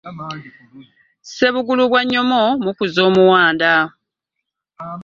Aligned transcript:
Ssebugulu 1.27 1.83
bwa 1.89 2.01
nyomo 2.11 2.41
mukuza 2.63 2.99
omuwanda. 3.09 3.73